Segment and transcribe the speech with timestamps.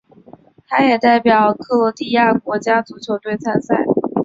[0.67, 3.85] 他也代表克罗地亚国家足球队参赛。